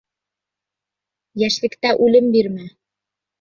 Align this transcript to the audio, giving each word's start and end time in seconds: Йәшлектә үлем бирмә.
Йәшлектә 1.43 1.93
үлем 2.07 2.31
бирмә. 2.37 2.67